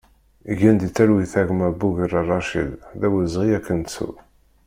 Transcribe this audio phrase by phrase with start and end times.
[0.59, 4.09] Gen di talwit a gma Bugerra Racid, d awezɣi ad k-nettu!